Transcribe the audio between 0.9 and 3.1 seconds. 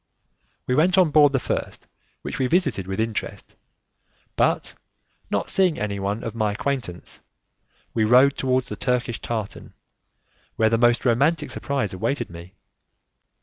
on board the first which we visited with